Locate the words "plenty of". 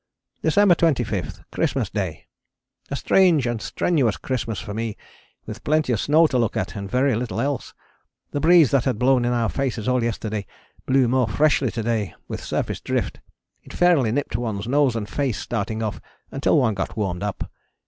5.63-5.99